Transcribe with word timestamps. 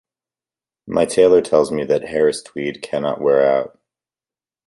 My 0.87 1.05
tailor 1.05 1.43
tells 1.43 1.71
me 1.71 1.83
that 1.85 2.05
Harris 2.07 2.41
tweed 2.41 2.81
cannot 2.81 3.21
wear 3.21 3.45
out. 3.45 3.77